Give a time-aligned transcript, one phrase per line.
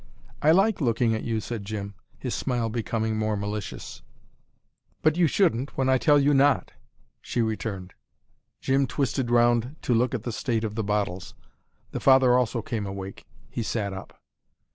[0.41, 4.01] "I like looking at you," said Jim, his smile becoming more malicious.
[5.03, 6.71] "But you shouldn't, when I tell you not,"
[7.21, 7.93] she returned.
[8.61, 11.35] Jim twisted round to look at the state of the bottles.
[11.91, 13.27] The father also came awake.
[13.47, 14.19] He sat up.